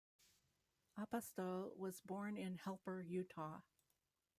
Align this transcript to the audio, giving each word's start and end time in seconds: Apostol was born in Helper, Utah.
Apostol 0.97 1.75
was 1.77 2.01
born 2.01 2.35
in 2.35 2.55
Helper, 2.55 3.03
Utah. 3.03 3.59